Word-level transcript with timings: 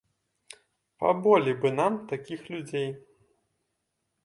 Паболей 1.03 1.55
бы 1.65 1.69
нам 1.79 1.93
такіх 2.13 2.41
людзей. 2.55 2.89